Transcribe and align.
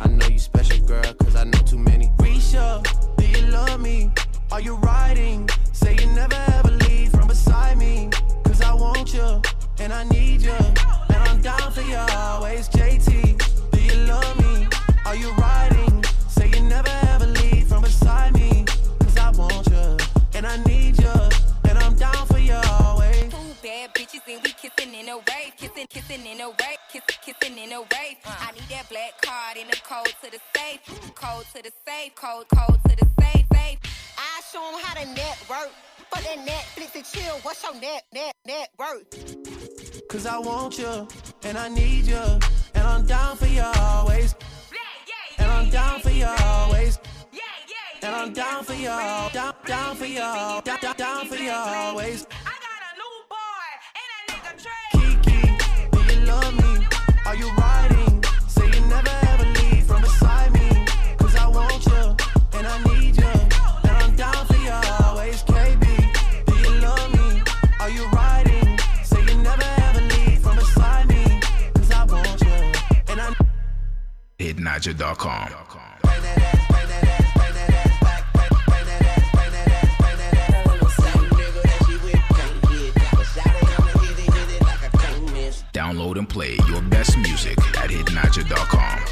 I 0.00 0.08
know 0.08 0.26
you 0.26 0.38
special, 0.38 0.84
girl, 0.86 1.12
cause 1.14 1.36
I 1.36 1.44
know 1.44 1.58
too 1.58 1.78
many. 1.78 2.08
Risha, 2.18 2.82
do 3.16 3.26
you 3.26 3.46
love 3.48 3.80
me? 3.80 4.10
Are 4.50 4.60
you 4.60 4.76
riding? 4.76 5.48
Download 85.72 86.18
and 86.18 86.28
play 86.28 86.56
your 86.66 86.80
best 86.82 87.16
music 87.18 87.58
at 87.76 87.90
hiddenagent.com. 87.90 89.09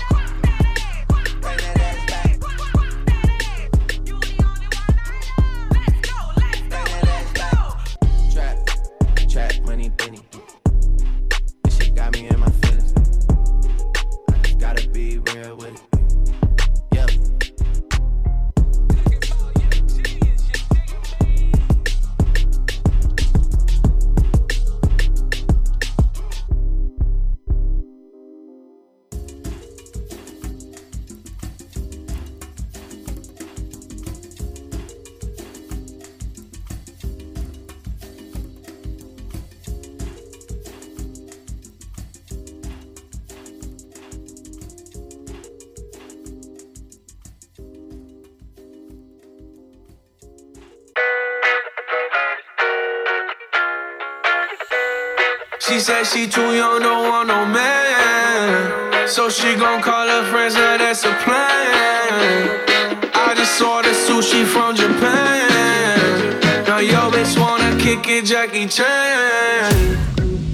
She 55.79 55.85
said 55.85 56.05
she 56.07 56.27
too 56.27 56.57
young, 56.57 56.81
don't 56.81 57.09
want 57.09 57.29
no 57.29 57.47
man. 57.47 59.07
So 59.07 59.31
she 59.31 59.55
gon' 59.55 59.81
call 59.81 60.09
her 60.09 60.29
friends, 60.29 60.55
now 60.55 60.77
that's 60.77 61.05
a 61.05 61.15
plan. 61.23 62.67
I 63.15 63.33
just 63.37 63.63
ordered 63.63 63.95
sushi 63.95 64.45
from 64.45 64.75
Japan. 64.75 66.41
Now 66.67 66.79
yo 66.79 67.13
bitch 67.13 67.39
wanna 67.39 67.79
kick 67.79 68.09
it, 68.09 68.25
Jackie 68.25 68.67
Chan. 68.67 69.97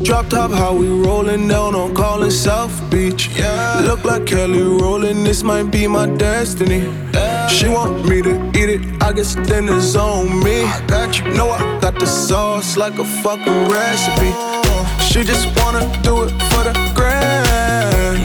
Drop 0.03 0.29
top, 0.29 0.51
how 0.51 0.75
we 0.75 0.89
rollin' 0.89 1.49
down 1.49 1.75
on 1.75 1.95
callin' 1.95 2.31
South 2.31 2.79
Beach. 2.91 3.31
Yeah. 3.35 3.81
Look 3.83 4.05
like 4.05 4.27
Kelly 4.27 4.61
rollin', 4.63 5.25
this 5.25 5.43
might 5.43 5.71
be 5.71 5.87
my 5.87 6.07
destiny. 6.07 6.83
She 7.49 7.67
want 7.67 8.07
me 8.07 8.21
to 8.21 8.35
eat 8.49 8.69
it, 8.69 9.03
I 9.03 9.15
guess 9.15 9.37
then 9.37 9.71
it's 9.71 9.97
on 9.97 10.45
me. 10.45 10.65
I 10.65 10.85
got 10.87 11.19
you, 11.19 11.33
know 11.33 11.49
I 11.49 11.81
got 11.81 11.99
the 11.99 12.07
sauce 12.07 12.77
like 12.77 12.99
a 12.99 13.05
fucking 13.23 13.69
recipe. 13.71 14.31
Oh. 14.35 14.64
She 15.15 15.23
just 15.23 15.47
wanna 15.61 15.79
do 16.03 16.25
it 16.25 16.31
for 16.51 16.65
the 16.65 16.75
grand. 16.93 18.19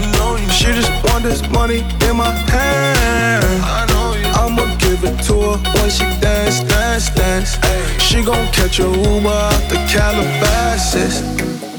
She 0.51 0.73
just 0.73 0.91
want 1.03 1.23
this 1.23 1.47
money 1.49 1.81
in 2.07 2.17
my 2.17 2.31
hand. 2.49 3.45
I'ma 4.33 4.75
give 4.77 5.03
it 5.03 5.21
to 5.25 5.39
her 5.39 5.57
when 5.75 5.89
she 5.91 6.05
dance, 6.19 6.61
dance, 6.61 7.11
dance. 7.11 7.59
She 8.01 8.23
gon' 8.23 8.51
catch 8.51 8.79
a 8.79 8.87
Uber 8.87 9.29
out 9.29 9.69
the 9.69 9.75
Calabasas. 9.87 11.21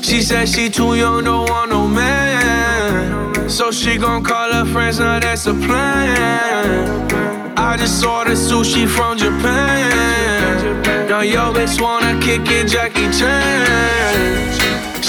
She 0.01 0.23
said 0.23 0.49
she 0.49 0.71
too 0.71 0.95
young, 0.95 1.25
don't 1.25 1.51
want 1.51 1.73
no 1.73 1.89
man. 1.89 3.49
So 3.49 3.73
she 3.73 3.99
gon' 3.99 4.23
call 4.23 4.53
her 4.53 4.65
friends, 4.65 5.01
now 5.01 5.19
that's 5.19 5.45
a 5.47 5.55
plan. 5.55 7.59
I 7.59 7.77
just 7.77 8.07
ordered 8.07 8.39
sushi 8.39 8.87
from 8.87 9.19
Japan. 9.19 11.09
Now 11.09 11.23
yo 11.23 11.53
bitch 11.53 11.81
wanna 11.81 12.17
kick 12.21 12.49
it, 12.49 12.69
Jackie 12.69 13.11
Chan. 13.11 14.60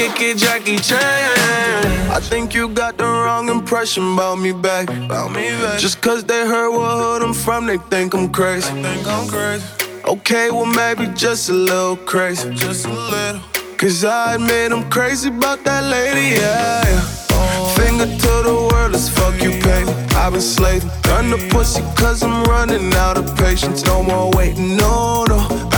Kick 0.00 0.20
it, 0.22 0.36
Jackie 0.38 0.78
Chan. 0.78 2.10
I 2.10 2.20
think 2.20 2.54
you 2.54 2.68
got 2.68 2.96
the 2.96 3.04
wrong 3.04 3.48
impression 3.50 4.14
about 4.14 4.38
me 4.38 4.52
back. 4.52 4.88
About 4.88 5.30
me 5.30 5.50
back. 5.62 5.78
Just 5.78 6.00
cause 6.00 6.24
they 6.24 6.46
heard 6.46 6.70
what 6.70 6.96
hood 7.02 7.22
I'm 7.22 7.34
from, 7.34 7.66
they 7.66 7.76
think 7.92 8.14
I'm 8.14 8.30
crazy. 8.30 8.72
They 8.74 8.82
think 8.82 9.06
I'm 9.06 9.28
crazy. 9.28 9.66
Okay, 10.04 10.50
well 10.50 10.64
maybe 10.64 11.06
just 11.14 11.50
a 11.50 11.52
little 11.52 11.96
crazy. 11.96 12.54
Just 12.54 12.86
a 12.86 12.92
little. 12.92 13.42
Cause 13.76 14.04
I 14.04 14.36
admit 14.36 14.72
I'm 14.72 14.88
crazy 14.88 15.28
about 15.28 15.64
that 15.64 15.84
lady, 15.84 16.40
yeah. 16.40 16.82
yeah. 16.86 17.74
Finger 17.74 18.06
to 18.06 18.32
the 18.48 18.68
world, 18.72 18.92
let's 18.92 19.08
fuck 19.08 19.34
you, 19.42 19.50
pay. 19.60 19.84
I've 20.16 20.32
been 20.32 20.40
slaving, 20.40 20.90
done 21.02 21.30
the 21.30 21.38
pussy 21.50 21.82
cause 21.94 22.22
I'm 22.22 22.44
running 22.44 22.92
out 22.94 23.18
of 23.18 23.36
patience. 23.36 23.84
No 23.84 24.02
more 24.02 24.30
waiting, 24.32 24.76
no, 24.76 25.24
no. 25.24 25.59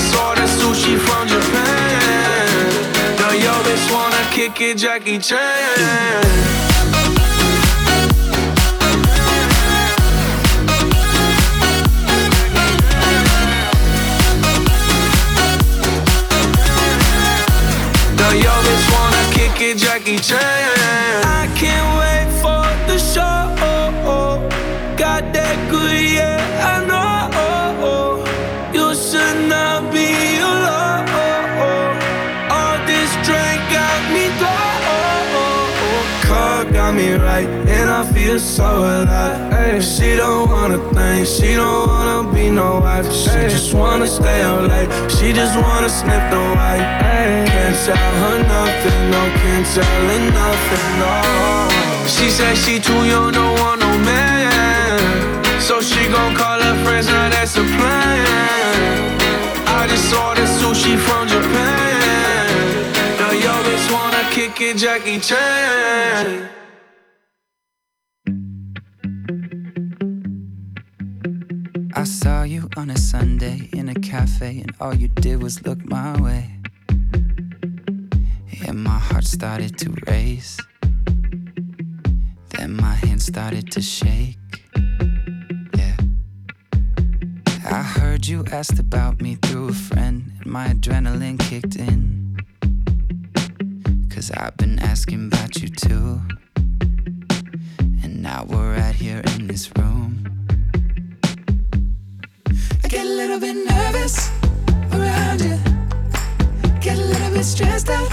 Just 0.00 0.16
ordered 0.16 0.48
sushi 0.48 0.98
from 0.98 1.28
Japan. 1.28 2.70
Now 3.18 3.32
yo 3.32 3.52
bitch 3.66 3.92
wanna 3.92 4.22
kick 4.32 4.58
it, 4.62 4.78
Jackie 4.78 5.18
Chan. 5.18 5.38
Now 18.16 18.32
yo 18.44 18.54
bitch 18.64 18.86
wanna 18.94 19.22
kick 19.34 19.60
it, 19.60 19.76
Jackie 19.76 20.18
Chan. 20.18 20.79
So 38.40 38.64
alive. 38.64 39.52
Ay, 39.52 39.80
she 39.80 40.16
don't 40.16 40.48
wanna 40.48 40.78
think, 40.94 41.26
she 41.26 41.54
don't 41.54 41.86
wanna 41.86 42.32
be 42.32 42.50
no 42.50 42.80
wife. 42.80 43.04
She 43.12 43.36
just 43.52 43.74
wanna 43.74 44.06
stay 44.06 44.40
out 44.42 44.64
late, 44.64 44.88
she 45.12 45.32
just 45.32 45.54
wanna 45.56 45.90
sniff 45.90 46.24
the 46.32 46.40
white. 46.56 46.80
Ay, 46.80 47.44
can't 47.46 47.76
tell 47.84 48.12
her 48.22 48.38
nothing, 48.54 49.10
no, 49.12 49.22
can't 49.40 49.66
tell 49.74 49.84
her 50.08 50.22
nothing, 50.40 50.90
no. 51.02 51.12
She 52.08 52.30
said 52.30 52.56
she 52.56 52.80
too 52.80 53.04
young, 53.12 53.30
don't 53.32 53.58
want 53.60 53.80
no 53.82 53.92
man. 53.98 54.98
So 55.60 55.82
she 55.82 56.08
gon' 56.08 56.34
call 56.34 56.60
her 56.60 56.76
friends, 56.82 57.08
now 57.08 57.28
that's 57.28 57.56
a 57.56 57.64
plan. 57.76 59.20
I 59.68 59.86
just 59.86 60.12
ordered 60.14 60.48
sushi 60.58 60.96
from 60.96 61.28
Japan. 61.28 62.48
Now 63.20 63.32
yo 63.32 63.52
bitch 63.66 63.86
wanna 63.92 64.24
kick 64.30 64.60
it, 64.62 64.76
Jackie 64.78 65.20
Chan. 65.20 66.48
I 72.00 72.04
saw 72.04 72.44
you 72.44 72.66
on 72.78 72.88
a 72.88 72.96
Sunday 72.96 73.68
in 73.74 73.90
a 73.90 73.94
cafe, 73.94 74.60
and 74.60 74.74
all 74.80 74.94
you 74.94 75.08
did 75.08 75.42
was 75.42 75.66
look 75.66 75.84
my 75.84 76.18
way. 76.18 76.50
And 78.66 78.82
my 78.82 78.98
heart 78.98 79.24
started 79.24 79.76
to 79.80 79.94
race. 80.06 80.56
Then 82.56 82.74
my 82.76 82.94
hands 82.94 83.26
started 83.26 83.70
to 83.72 83.82
shake. 83.82 84.38
Yeah. 85.76 85.96
I 87.70 87.82
heard 87.82 88.26
you 88.26 88.46
asked 88.50 88.78
about 88.78 89.20
me 89.20 89.34
through 89.34 89.68
a 89.68 89.74
friend, 89.74 90.32
and 90.40 90.46
my 90.46 90.68
adrenaline 90.68 91.38
kicked 91.38 91.76
in. 91.76 92.38
Cause 94.08 94.30
I've 94.30 94.56
been 94.56 94.78
asking 94.78 95.26
about 95.26 95.60
you 95.60 95.68
too. 95.68 96.22
And 98.02 98.22
now 98.22 98.46
we're 98.48 98.74
right 98.74 98.94
here 98.94 99.20
in 99.34 99.48
this 99.48 99.70
room. 99.76 99.89
Little 103.30 103.54
bit 103.54 103.64
nervous 103.70 104.28
around 104.92 105.40
you. 105.40 105.56
Get 106.80 106.98
a 106.98 107.04
little 107.04 107.30
bit 107.30 107.44
stressed 107.44 107.88
out. 107.88 108.12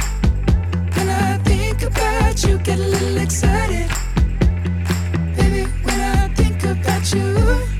When 0.95 1.09
I 1.09 1.39
think 1.39 1.81
about 1.81 2.43
you, 2.43 2.59
get 2.59 2.77
a 2.77 2.87
little 2.87 3.17
excited. 3.17 3.89
Baby, 5.35 5.63
when 5.85 5.99
I 5.99 6.27
think 6.35 6.63
about 6.63 7.11
you, 7.11 7.76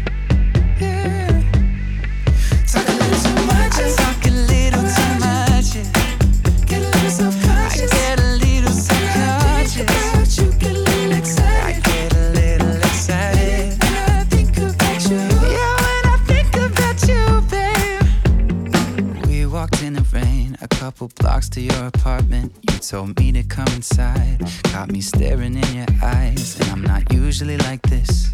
to 21.50 21.62
your 21.62 21.88
apartment. 21.88 22.54
You 22.70 22.78
told 22.80 23.20
me 23.20 23.32
to 23.32 23.44
come 23.44 23.68
inside, 23.76 24.40
caught 24.66 24.92
me 24.92 25.02
staring 25.02 25.56
in 25.56 25.76
your 25.76 25.86
eyes, 26.02 26.60
and 26.60 26.70
I'm 26.72 26.82
not 26.82 27.12
usually 27.14 27.58
like 27.58 27.82
this, 27.84 28.34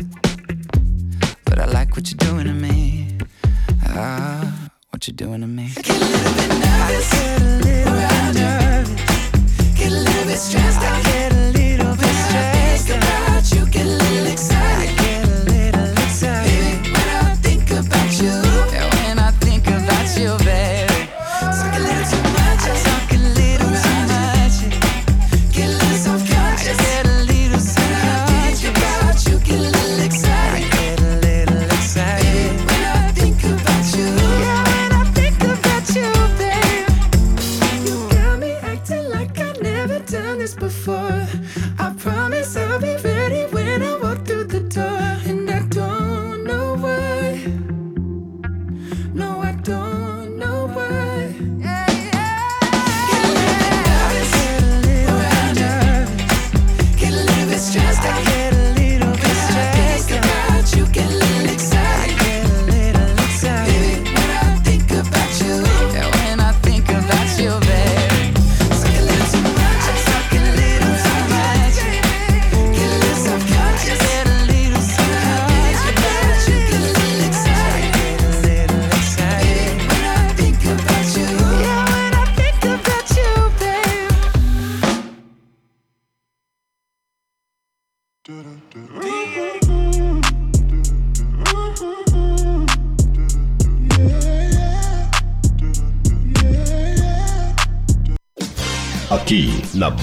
but 1.46 1.60
I 1.60 1.66
like 1.66 1.96
what 1.96 2.10
you're 2.10 2.18
doing 2.18 2.46
to 2.46 2.54
me. 2.54 3.18
Ah, 3.88 4.70
what 4.92 5.08
you're 5.08 5.16
doing 5.16 5.42
to 5.42 5.48
me. 5.48 5.72
I 5.78 5.82
get 5.82 5.96
a 5.96 6.06
little 6.06 6.34
bit 6.34 6.50
nervous, 6.64 7.14
I 7.14 7.18
get 7.24 7.42
a 7.42 7.46
little 7.66 7.94
bit 7.94 8.42
nervous, 8.42 9.78
get 9.78 9.92
a 9.92 9.96
little 9.96 10.26
bit 10.26 10.38
stressed 10.38 10.82
out, 10.82 11.33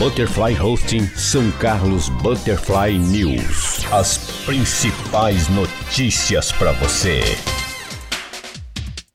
Butterfly 0.01 0.59
Hosting 0.59 1.07
São 1.09 1.51
Carlos 1.59 2.09
Butterfly 2.09 2.99
News. 2.99 3.85
As 3.93 4.17
principais 4.47 5.47
notícias 5.51 6.51
para 6.53 6.73
você. 6.73 7.21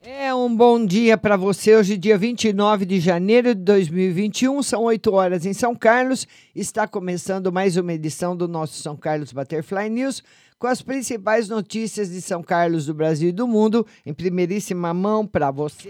É 0.04 0.32
um 0.32 0.56
bom 0.56 0.86
dia 0.86 1.18
para 1.18 1.38
você. 1.38 1.76
Hoje, 1.76 1.98
dia 1.98 2.20
29 2.20 2.86
de 2.86 3.00
janeiro 3.00 3.56
de 3.56 3.62
2021, 3.64 4.62
são 4.62 4.84
8 4.84 5.12
horas 5.12 5.44
em 5.44 5.54
São 5.54 5.74
Carlos. 5.74 6.28
Está 6.56 6.88
começando 6.88 7.52
mais 7.52 7.78
uma 7.78 7.92
edição 7.92 8.38
do 8.38 8.48
nosso 8.48 8.80
São 8.80 8.96
Carlos 8.96 9.34
Butterfly 9.34 9.90
News 9.90 10.22
com 10.60 10.68
as 10.68 10.84
principais 10.84 11.50
notícias 11.50 12.12
de 12.12 12.22
São 12.22 12.44
Carlos, 12.44 12.86
do 12.86 12.94
Brasil 12.94 13.30
e 13.30 13.32
do 13.32 13.48
mundo, 13.48 13.88
em 14.06 14.14
primeiríssima 14.14 14.94
mão 14.94 15.26
para 15.26 15.50
você. 15.50 15.90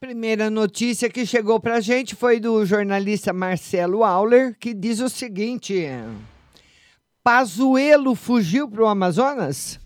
Primeira 0.00 0.48
notícia 0.48 1.10
que 1.10 1.26
chegou 1.26 1.60
para 1.60 1.74
a 1.74 1.80
gente 1.80 2.14
foi 2.14 2.40
do 2.40 2.64
jornalista 2.64 3.34
Marcelo 3.34 4.02
Auler, 4.02 4.56
que 4.58 4.72
diz 4.72 4.98
o 4.98 5.10
seguinte: 5.10 5.86
Pazuelo 7.22 8.14
fugiu 8.14 8.66
para 8.66 8.82
o 8.82 8.86
Amazonas? 8.86 9.78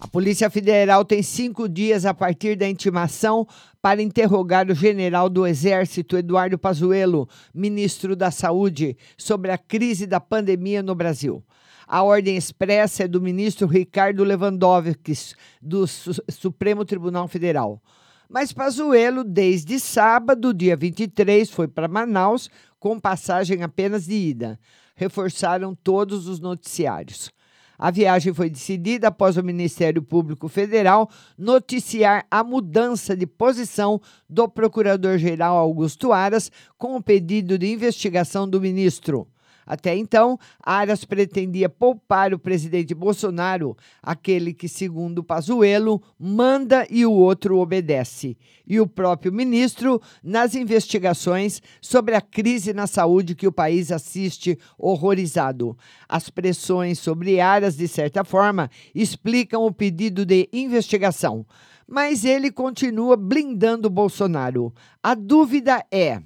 A 0.00 0.08
Polícia 0.08 0.48
Federal 0.48 1.04
tem 1.04 1.22
cinco 1.22 1.68
dias 1.68 2.06
a 2.06 2.14
partir 2.14 2.56
da 2.56 2.66
intimação 2.66 3.46
para 3.82 4.00
interrogar 4.00 4.70
o 4.70 4.74
general 4.74 5.28
do 5.28 5.46
Exército, 5.46 6.16
Eduardo 6.16 6.58
Pazuello, 6.58 7.28
ministro 7.52 8.16
da 8.16 8.30
Saúde, 8.30 8.96
sobre 9.18 9.50
a 9.50 9.58
crise 9.58 10.06
da 10.06 10.18
pandemia 10.18 10.82
no 10.82 10.94
Brasil. 10.94 11.44
A 11.86 12.02
ordem 12.02 12.38
expressa 12.38 13.04
é 13.04 13.08
do 13.08 13.20
ministro 13.20 13.66
Ricardo 13.66 14.24
Lewandowski, 14.24 15.12
do 15.60 15.86
Supremo 15.86 16.86
Tribunal 16.86 17.28
Federal. 17.28 17.82
Mas 18.28 18.52
Pazuello, 18.52 19.22
desde 19.22 19.78
sábado, 19.78 20.52
dia 20.52 20.76
23, 20.76 21.48
foi 21.50 21.68
para 21.68 21.88
Manaus 21.88 22.50
com 22.78 22.98
passagem 22.98 23.62
apenas 23.62 24.06
de 24.06 24.14
ida. 24.14 24.58
Reforçaram 24.94 25.74
todos 25.74 26.26
os 26.26 26.40
noticiários. 26.40 27.30
A 27.78 27.90
viagem 27.90 28.32
foi 28.32 28.48
decidida 28.48 29.08
após 29.08 29.36
o 29.36 29.42
Ministério 29.42 30.02
Público 30.02 30.48
Federal 30.48 31.10
noticiar 31.36 32.26
a 32.30 32.42
mudança 32.42 33.14
de 33.14 33.26
posição 33.26 34.00
do 34.28 34.48
Procurador-Geral 34.48 35.56
Augusto 35.56 36.12
Aras 36.12 36.50
com 36.78 36.96
o 36.96 37.02
pedido 37.02 37.58
de 37.58 37.70
investigação 37.70 38.48
do 38.48 38.60
ministro. 38.60 39.28
Até 39.66 39.96
então, 39.96 40.38
Aras 40.62 41.04
pretendia 41.04 41.68
poupar 41.68 42.32
o 42.32 42.38
presidente 42.38 42.94
Bolsonaro, 42.94 43.76
aquele 44.00 44.54
que, 44.54 44.68
segundo 44.68 45.24
Pazuello, 45.24 46.00
manda 46.16 46.86
e 46.88 47.04
o 47.04 47.10
outro 47.10 47.58
obedece, 47.58 48.36
e 48.64 48.78
o 48.78 48.86
próprio 48.86 49.32
ministro 49.32 50.00
nas 50.22 50.54
investigações 50.54 51.60
sobre 51.80 52.14
a 52.14 52.20
crise 52.20 52.72
na 52.72 52.86
saúde 52.86 53.34
que 53.34 53.48
o 53.48 53.52
país 53.52 53.90
assiste 53.90 54.56
horrorizado. 54.78 55.76
As 56.08 56.30
pressões 56.30 57.00
sobre 57.00 57.40
Aras, 57.40 57.76
de 57.76 57.88
certa 57.88 58.22
forma, 58.22 58.70
explicam 58.94 59.64
o 59.64 59.72
pedido 59.72 60.24
de 60.24 60.48
investigação. 60.52 61.44
Mas 61.88 62.24
ele 62.24 62.50
continua 62.50 63.16
blindando 63.16 63.88
Bolsonaro. 63.88 64.72
A 65.02 65.14
dúvida 65.14 65.84
é 65.90 66.20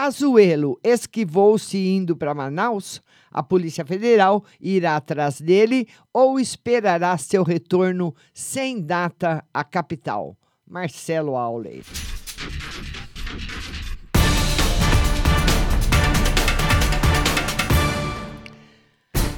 Pazuello 0.00 0.78
esquivou-se 0.84 1.76
indo 1.76 2.16
para 2.16 2.32
Manaus? 2.32 3.02
A 3.32 3.42
Polícia 3.42 3.84
Federal 3.84 4.44
irá 4.60 4.94
atrás 4.94 5.40
dele 5.40 5.88
ou 6.14 6.38
esperará 6.38 7.18
seu 7.18 7.42
retorno 7.42 8.14
sem 8.32 8.80
data 8.80 9.44
à 9.52 9.64
capital? 9.64 10.36
Marcelo 10.64 11.34
Auley. 11.34 11.82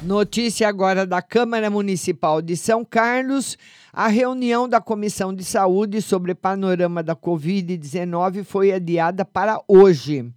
Notícia 0.03 0.67
agora 0.67 1.07
da 1.07 1.23
Câmara 1.23 1.71
Municipal 1.71 2.39
de 2.39 2.55
São 2.55 2.85
Carlos. 2.85 3.57
A 3.91 4.07
reunião 4.07 4.69
da 4.69 4.79
Comissão 4.79 5.33
de 5.33 5.43
Saúde 5.43 6.03
sobre 6.03 6.35
panorama 6.35 7.01
da 7.01 7.15
Covid-19 7.15 8.43
foi 8.43 8.71
adiada 8.71 9.25
para 9.25 9.59
hoje. 9.67 10.31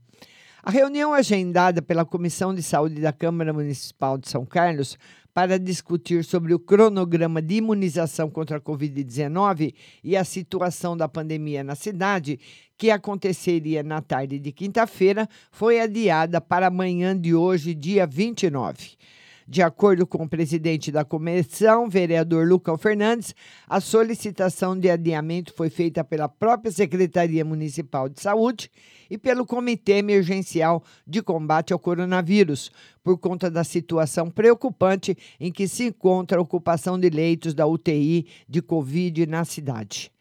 A 0.66 0.70
reunião 0.70 1.12
agendada 1.12 1.82
pela 1.82 2.06
Comissão 2.06 2.54
de 2.54 2.62
Saúde 2.62 2.98
da 2.98 3.12
Câmara 3.12 3.52
Municipal 3.52 4.16
de 4.16 4.30
São 4.30 4.46
Carlos 4.46 4.96
para 5.34 5.58
discutir 5.58 6.24
sobre 6.24 6.54
o 6.54 6.58
cronograma 6.58 7.42
de 7.42 7.56
imunização 7.56 8.30
contra 8.30 8.56
a 8.56 8.60
Covid-19 8.62 9.74
e 10.02 10.16
a 10.16 10.24
situação 10.24 10.96
da 10.96 11.06
pandemia 11.06 11.62
na 11.62 11.74
cidade, 11.74 12.40
que 12.78 12.90
aconteceria 12.90 13.82
na 13.82 14.00
tarde 14.00 14.38
de 14.38 14.52
quinta-feira, 14.52 15.28
foi 15.52 15.80
adiada 15.80 16.40
para 16.40 16.68
amanhã 16.68 17.14
de 17.14 17.34
hoje, 17.34 17.74
dia 17.74 18.06
29. 18.06 18.96
De 19.46 19.62
acordo 19.62 20.06
com 20.06 20.24
o 20.24 20.28
presidente 20.28 20.90
da 20.90 21.04
comissão, 21.04 21.88
vereador 21.88 22.48
Lucão 22.48 22.78
Fernandes, 22.78 23.34
a 23.68 23.78
solicitação 23.78 24.78
de 24.78 24.88
adiamento 24.88 25.52
foi 25.54 25.68
feita 25.68 26.02
pela 26.02 26.28
própria 26.28 26.72
Secretaria 26.72 27.44
Municipal 27.44 28.08
de 28.08 28.22
Saúde 28.22 28.70
e 29.10 29.18
pelo 29.18 29.44
Comitê 29.44 29.98
Emergencial 29.98 30.82
de 31.06 31.20
Combate 31.20 31.74
ao 31.74 31.78
Coronavírus, 31.78 32.70
por 33.02 33.18
conta 33.18 33.50
da 33.50 33.64
situação 33.64 34.30
preocupante 34.30 35.14
em 35.38 35.52
que 35.52 35.68
se 35.68 35.88
encontra 35.88 36.38
a 36.38 36.42
ocupação 36.42 36.98
de 36.98 37.10
leitos 37.10 37.52
da 37.52 37.66
UTI 37.66 38.26
de 38.48 38.62
Covid 38.62 39.26
na 39.26 39.44
cidade 39.44 40.13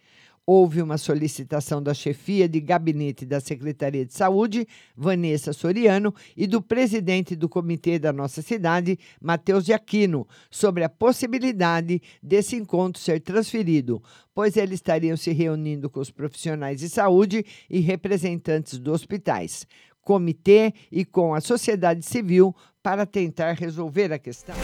houve 0.46 0.82
uma 0.82 0.98
solicitação 0.98 1.82
da 1.82 1.94
chefia 1.94 2.48
de 2.48 2.60
gabinete 2.60 3.26
da 3.26 3.40
Secretaria 3.40 4.06
de 4.06 4.14
Saúde, 4.14 4.68
Vanessa 4.96 5.54
Soriano, 5.54 6.14
e 6.36 6.46
do 6.46 6.62
presidente 6.62 7.36
do 7.36 7.48
comitê 7.48 7.98
da 7.98 8.12
nossa 8.12 8.42
cidade, 8.42 9.00
Matheus 9.22 9.66
de 9.66 9.74
Aquino, 9.74 10.28
sobre 10.52 10.84
a 10.84 10.90
possibilidade 10.90 12.02
desse 12.22 12.56
encontro 12.56 13.02
ser 13.02 13.22
transferido, 13.22 14.04
pois 14.34 14.58
eles 14.58 14.76
estariam 14.76 15.16
se 15.16 15.32
reunindo 15.32 15.90
com 15.90 16.00
os 16.00 16.12
profissionais 16.12 16.80
de 16.80 16.90
saúde 16.90 17.46
e 17.70 17.80
representantes 17.80 18.78
dos 18.80 18.94
hospitais, 18.94 19.66
comitê 20.02 20.74
e 20.92 21.06
com 21.06 21.34
a 21.34 21.40
sociedade 21.40 22.06
civil 22.06 22.54
para 22.82 23.06
tentar 23.06 23.54
resolver 23.54 24.12
a 24.12 24.20
questão. 24.20 24.56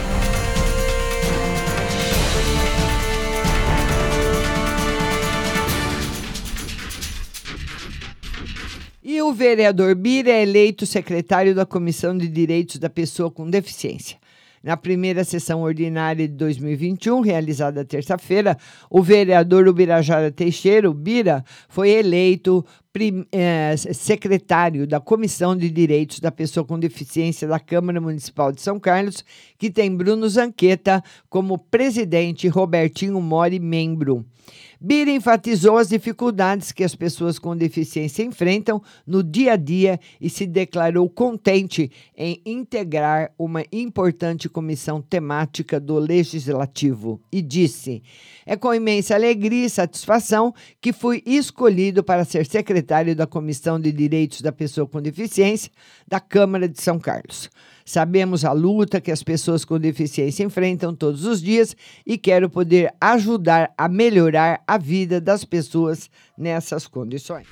E 9.12 9.20
o 9.22 9.32
vereador 9.32 9.96
Bira 9.96 10.30
é 10.30 10.42
eleito 10.42 10.86
secretário 10.86 11.52
da 11.52 11.66
Comissão 11.66 12.16
de 12.16 12.28
Direitos 12.28 12.76
da 12.76 12.88
Pessoa 12.88 13.28
com 13.28 13.50
Deficiência. 13.50 14.16
Na 14.62 14.76
primeira 14.76 15.24
sessão 15.24 15.62
ordinária 15.62 16.28
de 16.28 16.34
2021, 16.34 17.20
realizada 17.20 17.84
terça-feira, 17.84 18.56
o 18.88 19.02
vereador 19.02 19.66
Ubirajara 19.66 20.30
Teixeira, 20.30 20.94
Bira, 20.94 21.44
foi 21.68 21.90
eleito 21.90 22.64
eh, 23.30 23.76
secretário 23.76 24.84
da 24.84 24.98
Comissão 24.98 25.56
de 25.56 25.70
Direitos 25.70 26.18
da 26.18 26.32
Pessoa 26.32 26.66
com 26.66 26.76
Deficiência 26.76 27.46
da 27.46 27.60
Câmara 27.60 28.00
Municipal 28.00 28.50
de 28.50 28.60
São 28.60 28.80
Carlos, 28.80 29.24
que 29.56 29.70
tem 29.70 29.94
Bruno 29.94 30.28
Zanqueta 30.28 31.00
como 31.28 31.56
presidente 31.56 32.48
e 32.48 32.50
Robertinho 32.50 33.20
Mori 33.20 33.60
membro. 33.60 34.26
Bira 34.80 35.10
enfatizou 35.10 35.76
as 35.76 35.90
dificuldades 35.90 36.72
que 36.72 36.82
as 36.82 36.94
pessoas 36.94 37.38
com 37.38 37.54
deficiência 37.54 38.24
enfrentam 38.24 38.82
no 39.06 39.22
dia 39.22 39.52
a 39.52 39.56
dia 39.56 40.00
e 40.18 40.30
se 40.30 40.46
declarou 40.46 41.08
contente 41.08 41.92
em 42.16 42.40
integrar 42.46 43.30
uma 43.38 43.62
importante 43.70 44.48
comissão 44.48 45.02
temática 45.02 45.78
do 45.78 45.98
Legislativo 45.98 47.20
e 47.30 47.42
disse: 47.42 48.02
É 48.46 48.56
com 48.56 48.74
imensa 48.74 49.14
alegria 49.14 49.66
e 49.66 49.70
satisfação 49.70 50.54
que 50.80 50.94
fui 50.94 51.22
escolhido 51.26 52.02
para 52.02 52.24
ser 52.24 52.46
secretário 52.46 52.79
da 53.14 53.26
Comissão 53.26 53.80
de 53.80 53.92
Direitos 53.92 54.40
da 54.40 54.52
Pessoa 54.52 54.86
com 54.86 55.00
Deficiência 55.00 55.70
da 56.06 56.20
Câmara 56.20 56.68
de 56.68 56.80
São 56.80 56.98
Carlos. 56.98 57.50
Sabemos 57.84 58.44
a 58.44 58.52
luta 58.52 59.00
que 59.00 59.10
as 59.10 59.22
pessoas 59.22 59.64
com 59.64 59.78
deficiência 59.78 60.44
enfrentam 60.44 60.94
todos 60.94 61.24
os 61.24 61.42
dias 61.42 61.76
e 62.06 62.16
quero 62.16 62.48
poder 62.48 62.94
ajudar 63.00 63.72
a 63.76 63.88
melhorar 63.88 64.62
a 64.66 64.78
vida 64.78 65.20
das 65.20 65.44
pessoas 65.44 66.08
nessas 66.38 66.86
condições. 66.86 67.46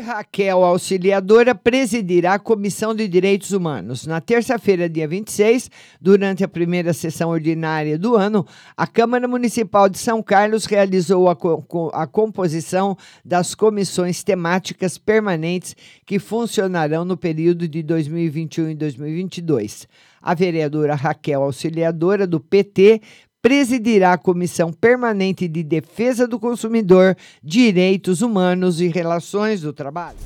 Raquel 0.00 0.64
Auxiliadora 0.64 1.54
presidirá 1.54 2.34
a 2.34 2.38
Comissão 2.38 2.94
de 2.94 3.06
Direitos 3.06 3.52
Humanos. 3.52 4.06
Na 4.06 4.20
terça-feira, 4.20 4.88
dia 4.88 5.06
26, 5.06 5.70
durante 6.00 6.42
a 6.42 6.48
primeira 6.48 6.92
sessão 6.92 7.30
ordinária 7.30 7.98
do 7.98 8.16
ano, 8.16 8.46
a 8.76 8.86
Câmara 8.86 9.28
Municipal 9.28 9.88
de 9.88 9.98
São 9.98 10.22
Carlos 10.22 10.64
realizou 10.64 11.28
a, 11.28 11.36
co 11.36 11.90
a 11.92 12.06
composição 12.06 12.96
das 13.24 13.54
comissões 13.54 14.24
temáticas 14.24 14.98
permanentes 14.98 15.76
que 16.04 16.18
funcionarão 16.18 17.04
no 17.04 17.16
período 17.16 17.68
de 17.68 17.82
2021 17.82 18.70
e 18.70 18.74
2022. 18.74 19.86
A 20.22 20.34
vereadora 20.34 20.94
Raquel 20.94 21.42
Auxiliadora, 21.42 22.26
do 22.26 22.40
PT, 22.40 23.00
presidirá 23.42 24.12
a 24.12 24.18
Comissão 24.18 24.72
Permanente 24.72 25.48
de 25.48 25.62
Defesa 25.62 26.26
do 26.26 26.38
Consumidor, 26.38 27.16
Direitos 27.42 28.22
Humanos 28.22 28.80
e 28.80 28.88
Relações 28.88 29.62
do 29.62 29.72
Trabalho. 29.72 30.18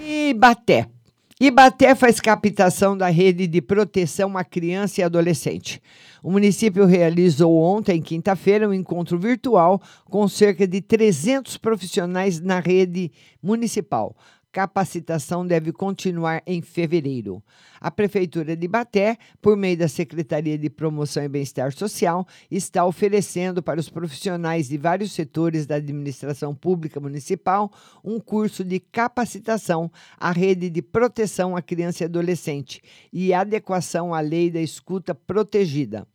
Ibaté. 0.00 0.86
Ibaté 1.40 1.94
faz 1.94 2.20
captação 2.20 2.96
da 2.96 3.08
rede 3.08 3.46
de 3.46 3.60
proteção 3.60 4.36
à 4.38 4.44
criança 4.44 5.00
e 5.00 5.04
adolescente. 5.04 5.82
O 6.22 6.30
município 6.30 6.86
realizou 6.86 7.60
ontem, 7.60 8.00
quinta-feira, 8.00 8.68
um 8.68 8.72
encontro 8.72 9.18
virtual 9.18 9.82
com 10.04 10.28
cerca 10.28 10.66
de 10.68 10.80
300 10.80 11.56
profissionais 11.56 12.40
na 12.40 12.60
rede 12.60 13.10
municipal. 13.42 14.16
Capacitação 14.52 15.46
deve 15.46 15.72
continuar 15.72 16.42
em 16.46 16.60
fevereiro. 16.60 17.42
A 17.80 17.90
Prefeitura 17.90 18.54
de 18.54 18.68
Baté, 18.68 19.16
por 19.40 19.56
meio 19.56 19.78
da 19.78 19.88
Secretaria 19.88 20.58
de 20.58 20.68
Promoção 20.68 21.24
e 21.24 21.28
Bem-Estar 21.28 21.72
Social, 21.72 22.26
está 22.50 22.84
oferecendo 22.84 23.62
para 23.62 23.80
os 23.80 23.88
profissionais 23.88 24.68
de 24.68 24.76
vários 24.76 25.12
setores 25.12 25.64
da 25.64 25.76
administração 25.76 26.54
pública 26.54 27.00
municipal 27.00 27.72
um 28.04 28.20
curso 28.20 28.62
de 28.62 28.78
capacitação 28.78 29.90
à 30.18 30.30
rede 30.30 30.68
de 30.68 30.82
proteção 30.82 31.56
à 31.56 31.62
criança 31.62 32.04
e 32.04 32.06
adolescente 32.06 32.82
e 33.10 33.32
adequação 33.32 34.12
à 34.12 34.20
lei 34.20 34.50
da 34.50 34.60
escuta 34.60 35.14
protegida. 35.14 36.06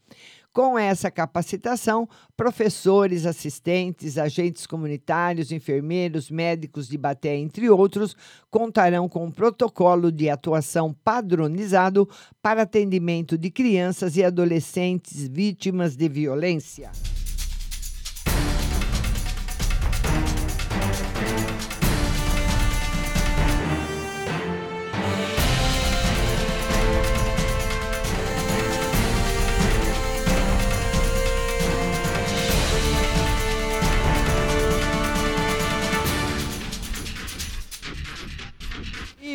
Com 0.53 0.77
essa 0.77 1.11
capacitação, 1.11 2.09
professores, 2.35 3.25
assistentes, 3.25 4.17
agentes 4.17 4.65
comunitários, 4.65 5.51
enfermeiros, 5.51 6.31
médicos 6.31 6.87
de 6.87 6.97
Baté, 6.97 7.35
entre 7.35 7.69
outros, 7.69 8.15
contarão 8.49 9.07
com 9.07 9.25
um 9.25 9.31
protocolo 9.31 10.11
de 10.11 10.29
atuação 10.29 10.95
padronizado 11.03 12.09
para 12.41 12.63
atendimento 12.63 13.37
de 13.37 13.51
crianças 13.51 14.17
e 14.17 14.23
adolescentes 14.23 15.27
vítimas 15.27 15.95
de 15.95 16.09
violência. 16.09 16.91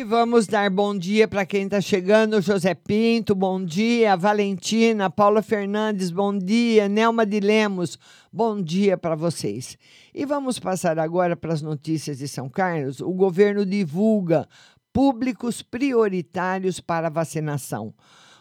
E 0.03 0.05
vamos 0.05 0.47
dar 0.47 0.69
bom 0.69 0.93
dia 0.97 1.29
para 1.29 1.45
quem 1.45 1.63
está 1.63 1.79
chegando: 1.79 2.41
José 2.41 2.75
Pinto, 2.75 3.33
bom 3.33 3.63
dia. 3.63 4.17
Valentina, 4.17 5.09
Paula 5.09 5.41
Fernandes, 5.41 6.11
bom 6.11 6.37
dia. 6.37 6.89
Nelma 6.89 7.25
de 7.25 7.39
Lemos, 7.39 7.97
bom 8.29 8.61
dia 8.61 8.97
para 8.97 9.15
vocês. 9.15 9.77
E 10.13 10.25
vamos 10.25 10.59
passar 10.59 10.99
agora 10.99 11.37
para 11.37 11.53
as 11.53 11.61
notícias 11.61 12.17
de 12.17 12.27
São 12.27 12.49
Carlos. 12.49 12.99
O 12.99 13.13
governo 13.13 13.65
divulga 13.65 14.45
públicos 14.91 15.61
prioritários 15.61 16.81
para 16.81 17.09
vacinação. 17.09 17.93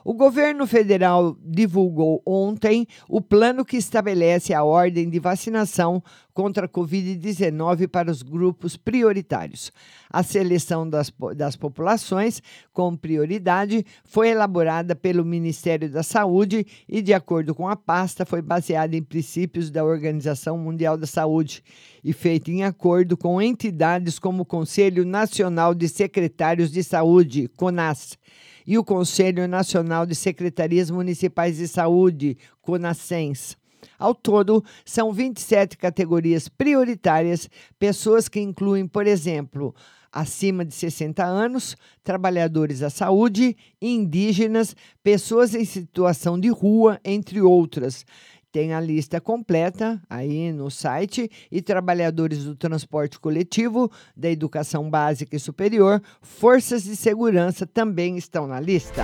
O 0.05 0.15
governo 0.15 0.67
federal 0.67 1.37
divulgou 1.41 2.21
ontem 2.27 2.87
o 3.09 3.21
plano 3.21 3.65
que 3.65 3.77
estabelece 3.77 4.53
a 4.53 4.65
ordem 4.65 5.09
de 5.09 5.19
vacinação 5.21 6.03
contra 6.35 6.67
a 6.67 6.69
Covid-19 6.69 7.87
para 7.89 8.11
os 8.11 8.23
grupos 8.23 8.77
prioritários. 8.77 9.71
A 10.11 10.23
seleção 10.23 10.89
das, 10.89 11.13
das 11.37 11.57
populações 11.57 12.43
com 12.73 12.97
prioridade 12.97 13.85
foi 14.05 14.31
elaborada 14.31 14.97
pelo 14.97 15.25
Ministério 15.25 15.89
da 15.89 16.03
Saúde 16.03 16.67
e, 16.89 17.01
de 17.01 17.15
acordo 17.15 17.55
com 17.55 17.69
a 17.69 17.77
pasta, 17.77 18.27
foi 18.27 18.43
baseada 18.43 18.97
em 18.97 19.03
princípios 19.03 19.71
da 19.71 19.85
Organização 19.85 20.59
Mundial 20.59 20.97
da 20.97 21.07
Saúde 21.07 21.63
e 22.03 22.13
feita 22.13 22.51
em 22.51 22.65
acordo 22.65 23.17
com 23.17 23.41
entidades 23.41 24.19
como 24.19 24.43
o 24.43 24.47
Conselho 24.47 25.05
Nacional 25.05 25.75
de 25.75 25.89
Secretários 25.89 26.73
de 26.73 26.83
Saúde, 26.83 27.49
CONAS 27.57 28.19
e 28.67 28.79
o 28.79 28.85
Conselho 28.85 29.47
Nacional 29.49 30.07
de 30.07 30.15
Secretarias 30.15 30.91
Municipais 30.91 31.57
de 31.57 31.69
Saúde, 31.69 32.37
CONASENS. 32.61 33.57
Ao 33.99 34.15
todo, 34.15 34.65
são 34.85 35.13
27 35.13 35.77
categorias 35.77 36.49
prioritárias, 36.49 37.49
pessoas 37.79 38.29
que 38.29 38.41
incluem, 38.41 38.87
por 38.87 39.07
exemplo, 39.07 39.75
acima 40.13 40.65
de 40.65 40.75
60 40.75 41.25
anos, 41.25 41.75
trabalhadores 42.05 42.81
da 42.81 42.91
saúde, 42.91 43.57
indígenas, 43.81 44.77
pessoas 45.03 45.55
em 45.55 45.65
situação 45.65 46.39
de 46.39 46.49
rua, 46.49 47.01
entre 47.05 47.41
outras. 47.41 48.05
Tem 48.53 48.75
a 48.75 48.81
lista 48.81 49.19
completa 49.19 49.99
aí 50.11 50.53
no 50.53 50.71
site 50.71 51.31
e 51.51 51.63
trabalhadores 51.63 52.45
do 52.45 52.55
transporte 52.55 53.19
coletivo, 53.19 53.91
da 54.15 54.31
educação 54.31 54.91
básica 54.91 55.35
e 55.35 55.41
superior, 55.41 56.03
forças 56.21 56.85
de 56.85 56.95
segurança 56.95 57.67
também 57.67 58.19
estão 58.19 58.47
na 58.47 58.61
lista. 58.61 59.03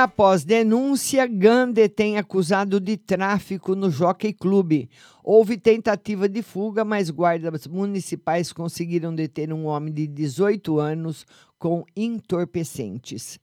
Após 0.00 0.44
denúncia, 0.44 1.26
Gande 1.26 1.88
tem 1.88 2.18
acusado 2.18 2.78
de 2.78 2.96
tráfico 2.96 3.74
no 3.74 3.90
Jockey 3.90 4.32
Club. 4.32 4.88
Houve 5.24 5.58
tentativa 5.58 6.28
de 6.28 6.40
fuga, 6.40 6.84
mas 6.84 7.10
guardas 7.10 7.66
municipais 7.66 8.52
conseguiram 8.52 9.12
deter 9.12 9.52
um 9.52 9.66
homem 9.66 9.92
de 9.92 10.06
18 10.06 10.78
anos 10.78 11.26
com 11.58 11.84
entorpecentes. 11.96 13.40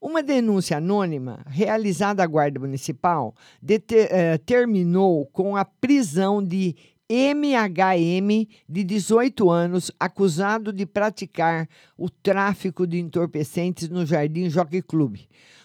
Uma 0.00 0.22
denúncia 0.22 0.78
anônima 0.78 1.44
realizada 1.46 2.22
à 2.22 2.26
Guarda 2.26 2.58
Municipal 2.58 3.34
eh, 3.62 4.38
terminou 4.38 5.26
com 5.26 5.54
a 5.54 5.66
prisão 5.66 6.42
de 6.42 6.74
MHM, 7.10 8.48
de 8.66 8.84
18 8.84 9.50
anos, 9.50 9.92
acusado 10.00 10.72
de 10.72 10.86
praticar 10.86 11.68
o 11.98 12.08
tráfico 12.08 12.86
de 12.86 12.98
entorpecentes 12.98 13.90
no 13.90 14.06
Jardim 14.06 14.48
Jockey 14.48 14.80
Club. 14.80 15.18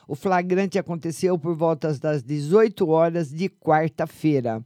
O 0.09 0.15
flagrante 0.15 0.79
aconteceu 0.79 1.37
por 1.37 1.55
volta 1.55 1.93
das 1.93 2.23
18 2.23 2.89
horas 2.89 3.29
de 3.29 3.47
quarta-feira. 3.47 4.59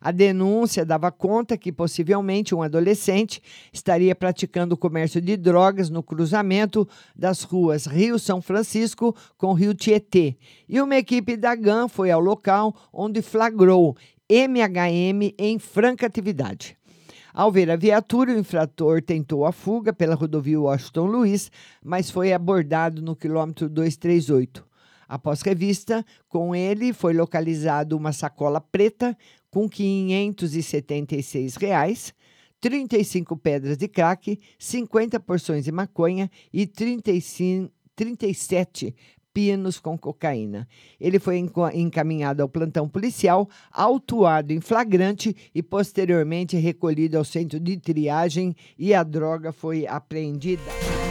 A 0.00 0.10
denúncia 0.10 0.82
dava 0.82 1.12
conta 1.12 1.58
que 1.58 1.70
possivelmente 1.70 2.54
um 2.54 2.62
adolescente 2.62 3.42
estaria 3.70 4.14
praticando 4.14 4.74
o 4.74 4.78
comércio 4.78 5.20
de 5.20 5.36
drogas 5.36 5.90
no 5.90 6.02
cruzamento 6.02 6.88
das 7.14 7.42
ruas 7.42 7.84
Rio 7.84 8.18
São 8.18 8.40
Francisco 8.40 9.14
com 9.36 9.52
Rio 9.52 9.74
Tietê. 9.74 10.38
E 10.66 10.80
uma 10.80 10.96
equipe 10.96 11.36
da 11.36 11.54
GAN 11.54 11.86
foi 11.86 12.10
ao 12.10 12.20
local 12.20 12.74
onde 12.90 13.20
flagrou 13.20 13.94
MHM 14.26 15.34
em 15.36 15.58
franca 15.58 16.06
atividade. 16.06 16.78
Ao 17.34 17.52
ver 17.52 17.70
a 17.70 17.76
viatura, 17.76 18.32
o 18.32 18.38
infrator 18.38 19.02
tentou 19.02 19.44
a 19.44 19.52
fuga 19.52 19.92
pela 19.92 20.14
rodovia 20.14 20.58
Washington 20.58 21.04
Luiz, 21.04 21.52
mas 21.84 22.10
foi 22.10 22.32
abordado 22.32 23.02
no 23.02 23.14
quilômetro 23.14 23.68
238. 23.68 24.67
Após 25.08 25.40
revista, 25.40 26.04
com 26.28 26.54
ele 26.54 26.92
foi 26.92 27.14
localizado 27.14 27.96
uma 27.96 28.12
sacola 28.12 28.60
preta 28.60 29.16
com 29.50 29.66
576 29.68 31.56
reais, 31.56 32.12
35 32.60 33.36
pedras 33.36 33.78
de 33.78 33.88
crack, 33.88 34.38
50 34.58 35.18
porções 35.20 35.64
de 35.64 35.72
maconha 35.72 36.30
e 36.52 36.66
35, 36.66 37.72
37 37.96 38.94
pinos 39.32 39.78
com 39.78 39.96
cocaína. 39.96 40.66
Ele 41.00 41.18
foi 41.18 41.38
encaminhado 41.74 42.42
ao 42.42 42.48
plantão 42.48 42.88
policial, 42.88 43.48
autuado 43.70 44.52
em 44.52 44.60
flagrante 44.60 45.34
e 45.54 45.62
posteriormente 45.62 46.56
recolhido 46.56 47.16
ao 47.16 47.24
centro 47.24 47.60
de 47.60 47.76
triagem 47.76 48.54
e 48.76 48.92
a 48.92 49.02
droga 49.02 49.52
foi 49.52 49.86
apreendida. 49.86 51.07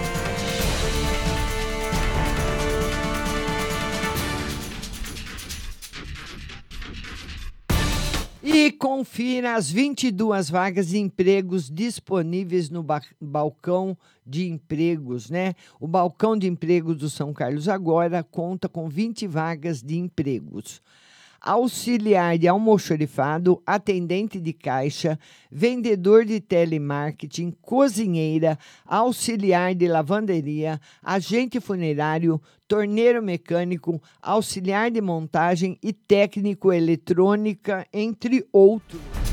E 8.49 8.71
confira 8.71 9.55
as 9.55 9.69
22 9.69 10.49
vagas 10.49 10.87
de 10.87 10.97
empregos 10.97 11.69
disponíveis 11.69 12.69
no 12.69 12.81
ba 12.81 13.01
balcão 13.19 13.97
de 14.25 14.47
empregos, 14.47 15.29
né? 15.29 15.53
O 15.81 15.85
balcão 15.85 16.37
de 16.37 16.47
empregos 16.47 16.95
do 16.95 17.09
São 17.09 17.33
Carlos 17.33 17.67
agora 17.67 18.23
conta 18.23 18.69
com 18.69 18.87
20 18.87 19.27
vagas 19.27 19.83
de 19.83 19.97
empregos 19.97 20.81
auxiliar 21.41 22.37
de 22.37 22.47
almoxorifado, 22.47 23.61
atendente 23.65 24.39
de 24.39 24.53
caixa, 24.53 25.19
vendedor 25.51 26.25
de 26.25 26.39
telemarketing, 26.39 27.51
cozinheira, 27.61 28.57
auxiliar 28.85 29.75
de 29.75 29.87
lavanderia, 29.87 30.79
agente 31.03 31.59
funerário, 31.59 32.41
torneiro 32.67 33.21
mecânico, 33.21 34.01
auxiliar 34.21 34.91
de 34.91 35.01
montagem 35.01 35.77
e 35.81 35.93
técnico 35.93 36.71
eletrônica, 36.73 37.87
entre 37.93 38.45
outros. 38.51 39.26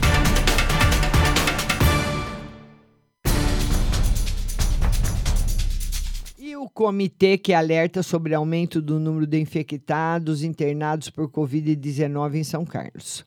O 6.64 6.70
comitê 6.70 7.36
que 7.36 7.52
alerta 7.52 8.02
sobre 8.02 8.34
aumento 8.34 8.80
do 8.80 8.98
número 8.98 9.26
de 9.26 9.38
infectados 9.38 10.42
internados 10.42 11.10
por 11.10 11.28
Covid-19 11.28 12.36
em 12.36 12.42
São 12.42 12.64
Carlos. 12.64 13.22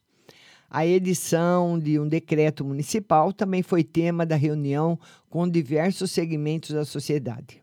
A 0.67 0.87
edição 0.87 1.77
de 1.77 1.99
um 1.99 2.07
decreto 2.07 2.65
municipal 2.65 3.31
também 3.31 3.61
foi 3.61 3.83
tema 3.83 4.25
da 4.25 4.35
reunião 4.35 4.99
com 5.29 5.47
diversos 5.47 6.09
segmentos 6.09 6.71
da 6.71 6.83
sociedade. 6.83 7.61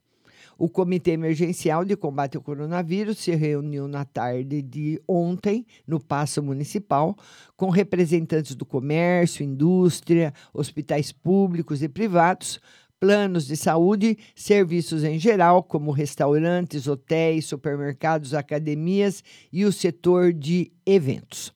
O 0.56 0.68
Comitê 0.68 1.10
Emergencial 1.10 1.84
de 1.84 1.96
Combate 1.96 2.36
ao 2.36 2.42
Coronavírus 2.42 3.18
se 3.18 3.34
reuniu 3.34 3.88
na 3.88 4.04
tarde 4.04 4.62
de 4.62 5.02
ontem, 5.08 5.66
no 5.84 5.98
Paço 5.98 6.40
Municipal, 6.40 7.16
com 7.56 7.68
representantes 7.68 8.54
do 8.54 8.64
comércio, 8.64 9.44
indústria, 9.44 10.32
hospitais 10.52 11.10
públicos 11.10 11.82
e 11.82 11.88
privados, 11.88 12.60
planos 13.04 13.46
de 13.46 13.54
saúde, 13.54 14.16
serviços 14.34 15.04
em 15.04 15.18
geral, 15.18 15.62
como 15.62 15.90
restaurantes, 15.90 16.86
hotéis, 16.86 17.44
supermercados, 17.44 18.32
academias 18.32 19.22
e 19.52 19.66
o 19.66 19.70
setor 19.70 20.32
de 20.32 20.72
eventos. 20.86 21.52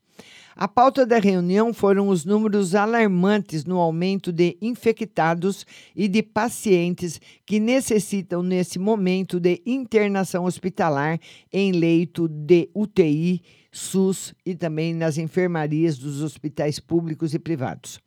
A 0.55 0.69
pauta 0.69 1.07
da 1.07 1.19
reunião 1.19 1.73
foram 1.73 2.09
os 2.09 2.27
números 2.27 2.75
alarmantes 2.75 3.65
no 3.65 3.79
aumento 3.79 4.31
de 4.31 4.59
infectados 4.61 5.65
e 5.97 6.07
de 6.07 6.23
pacientes 6.23 7.19
que 7.47 7.59
necessitam, 7.59 8.43
nesse 8.43 8.79
momento, 8.79 9.41
de 9.41 9.63
internação 9.65 10.45
hospitalar 10.45 11.19
em 11.51 11.73
leito 11.73 12.29
de 12.29 12.69
UTI, 12.75 13.41
SUS 13.73 14.35
e 14.45 14.55
também 14.55 14.93
nas 14.93 15.17
enfermarias 15.17 15.97
dos 15.97 16.21
hospitais 16.21 16.79
públicos 16.79 17.33
e 17.33 17.39
privados. 17.39 17.99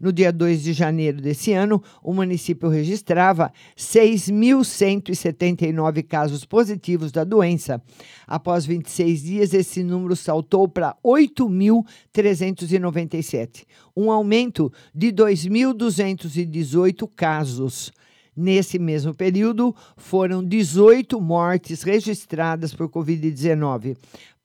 No 0.00 0.12
dia 0.12 0.32
2 0.32 0.62
de 0.62 0.72
janeiro 0.72 1.20
desse 1.20 1.52
ano, 1.52 1.82
o 2.02 2.12
município 2.12 2.68
registrava 2.68 3.52
6.179 3.76 6.02
casos 6.02 6.44
positivos 6.44 7.10
da 7.10 7.24
doença. 7.24 7.82
Após 8.26 8.66
26 8.66 9.22
dias, 9.22 9.54
esse 9.54 9.82
número 9.82 10.14
saltou 10.14 10.68
para 10.68 10.94
8.397, 11.04 13.64
um 13.96 14.10
aumento 14.10 14.70
de 14.94 15.10
2.218 15.12 17.08
casos. 17.14 17.90
Nesse 18.36 18.78
mesmo 18.78 19.14
período, 19.14 19.74
foram 19.96 20.44
18 20.44 21.18
mortes 21.18 21.82
registradas 21.82 22.74
por 22.74 22.90
Covid-19, 22.90 23.96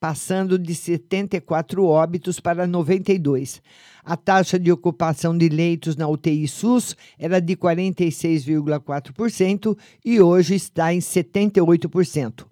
passando 0.01 0.57
de 0.57 0.73
74 0.73 1.85
óbitos 1.85 2.39
para 2.39 2.65
92. 2.65 3.61
A 4.03 4.17
taxa 4.17 4.57
de 4.57 4.71
ocupação 4.71 5.37
de 5.37 5.47
leitos 5.47 5.95
na 5.95 6.07
UTI 6.07 6.47
SUS 6.47 6.97
era 7.19 7.39
de 7.39 7.55
46,4% 7.55 9.77
e 10.03 10.19
hoje 10.19 10.55
está 10.55 10.91
em 10.91 10.97
78%. 10.97 12.47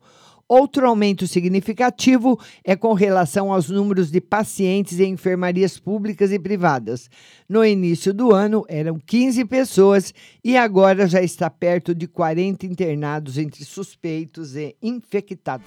Outro 0.47 0.87
aumento 0.87 1.25
significativo 1.25 2.39
é 2.63 2.75
com 2.75 2.93
relação 2.93 3.51
aos 3.51 3.67
números 3.67 4.11
de 4.11 4.21
pacientes 4.21 4.99
em 4.99 5.13
enfermarias 5.13 5.79
públicas 5.79 6.31
e 6.31 6.37
privadas. 6.37 7.09
No 7.47 7.65
início 7.65 8.13
do 8.13 8.31
ano, 8.31 8.63
eram 8.67 8.99
15 8.99 9.43
pessoas 9.45 10.13
e 10.43 10.55
agora 10.55 11.07
já 11.07 11.21
está 11.21 11.49
perto 11.49 11.95
de 11.95 12.07
40 12.07 12.67
internados 12.67 13.39
entre 13.39 13.65
suspeitos 13.65 14.55
e 14.55 14.75
infectados. 14.83 15.65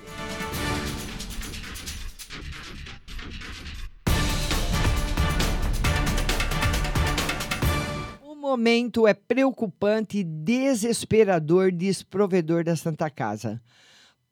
Momento 8.42 9.06
é 9.06 9.14
preocupante 9.14 10.18
e 10.18 10.24
desesperador, 10.24 11.70
diz 11.70 12.02
provedor 12.02 12.64
da 12.64 12.74
Santa 12.74 13.08
Casa. 13.08 13.62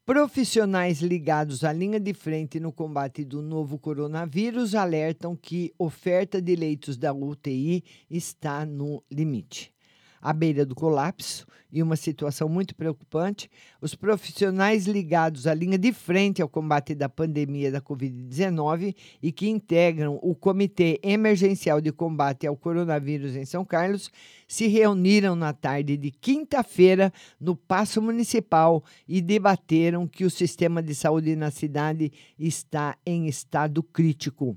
Profissionais 0.04 1.00
ligados 1.00 1.62
à 1.62 1.72
linha 1.72 2.00
de 2.00 2.12
frente 2.12 2.58
no 2.58 2.72
combate 2.72 3.24
do 3.24 3.40
novo 3.40 3.78
coronavírus 3.78 4.74
alertam 4.74 5.36
que 5.36 5.72
oferta 5.78 6.42
de 6.42 6.56
leitos 6.56 6.96
da 6.96 7.12
UTI 7.12 7.84
está 8.10 8.66
no 8.66 9.00
limite 9.08 9.72
à 10.20 10.32
beira 10.32 10.66
do 10.66 10.74
colapso 10.74 11.46
e 11.72 11.82
uma 11.82 11.96
situação 11.96 12.48
muito 12.48 12.74
preocupante. 12.74 13.50
Os 13.80 13.94
profissionais 13.94 14.86
ligados 14.86 15.46
à 15.46 15.54
linha 15.54 15.78
de 15.78 15.92
frente 15.92 16.42
ao 16.42 16.48
combate 16.48 16.94
da 16.94 17.08
pandemia 17.08 17.70
da 17.70 17.80
Covid-19 17.80 18.94
e 19.22 19.30
que 19.30 19.48
integram 19.48 20.18
o 20.22 20.34
Comitê 20.34 20.98
Emergencial 21.02 21.80
de 21.80 21.92
Combate 21.92 22.46
ao 22.46 22.56
Coronavírus 22.56 23.36
em 23.36 23.44
São 23.44 23.64
Carlos 23.64 24.10
se 24.48 24.66
reuniram 24.66 25.36
na 25.36 25.52
tarde 25.52 25.96
de 25.96 26.10
quinta-feira 26.10 27.12
no 27.40 27.54
Paço 27.54 28.02
Municipal 28.02 28.82
e 29.06 29.20
debateram 29.20 30.06
que 30.06 30.24
o 30.24 30.30
sistema 30.30 30.82
de 30.82 30.94
saúde 30.94 31.36
na 31.36 31.50
cidade 31.50 32.12
está 32.38 32.96
em 33.06 33.28
estado 33.28 33.82
crítico. 33.82 34.56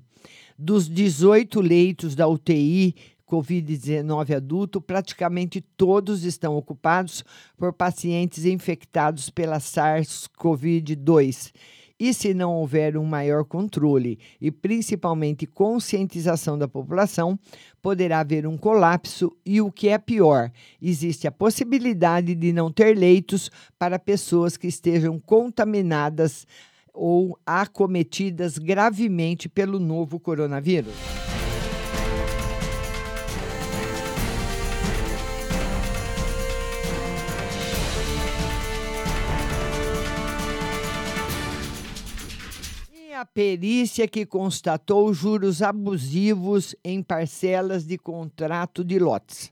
Dos 0.58 0.88
18 0.88 1.60
leitos 1.60 2.16
da 2.16 2.28
UTI 2.28 2.96
Covid-19 3.34 4.36
adulto, 4.36 4.80
praticamente 4.80 5.60
todos 5.60 6.24
estão 6.24 6.56
ocupados 6.56 7.24
por 7.58 7.74
pacientes 7.74 8.46
infectados 8.46 9.32
pela 9.32 9.58
SARS-CoV-2. 9.58 11.52
E 12.00 12.14
se 12.14 12.34
não 12.34 12.54
houver 12.54 12.96
um 12.96 13.06
maior 13.06 13.44
controle 13.44 14.20
e 14.40 14.52
principalmente 14.52 15.48
conscientização 15.48 16.58
da 16.58 16.68
população, 16.68 17.40
poderá 17.82 18.20
haver 18.20 18.46
um 18.46 18.58
colapso 18.58 19.36
e 19.44 19.60
o 19.62 19.72
que 19.72 19.90
é 19.90 19.98
pior, 19.98 20.52
existe 20.82 21.28
a 21.28 21.32
possibilidade 21.32 22.36
de 22.36 22.54
não 22.54 22.72
ter 22.72 22.96
leitos 22.96 23.50
para 23.80 23.98
pessoas 23.98 24.58
que 24.58 24.68
estejam 24.68 25.20
contaminadas 25.20 26.46
ou 26.94 27.40
acometidas 27.46 28.60
gravemente 28.60 29.50
pelo 29.50 29.80
novo 29.80 30.20
coronavírus. 30.20 30.94
A 43.24 43.26
perícia 43.26 44.06
que 44.06 44.26
constatou 44.26 45.14
juros 45.14 45.62
abusivos 45.62 46.76
em 46.84 47.02
parcelas 47.02 47.86
de 47.86 47.98
contrato 47.98 48.84
de 48.84 49.00
lotes. 49.00 49.50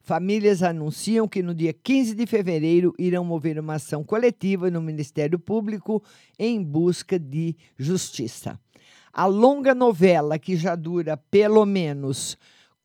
Famílias 0.00 0.62
anunciam 0.62 1.28
que 1.28 1.42
no 1.42 1.54
dia 1.54 1.74
15 1.74 2.14
de 2.14 2.26
fevereiro 2.26 2.94
irão 2.98 3.22
mover 3.22 3.58
uma 3.58 3.74
ação 3.74 4.02
coletiva 4.02 4.70
no 4.70 4.80
Ministério 4.80 5.38
Público 5.38 6.02
em 6.38 6.62
busca 6.62 7.18
de 7.18 7.54
justiça. 7.76 8.58
A 9.12 9.26
longa 9.26 9.74
novela, 9.74 10.38
que 10.38 10.56
já 10.56 10.74
dura 10.74 11.18
pelo 11.18 11.66
menos 11.66 12.38